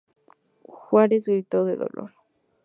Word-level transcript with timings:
Juárez 0.63 1.27
gritó 1.27 1.63
de 1.63 1.75
dolor. 1.75 2.13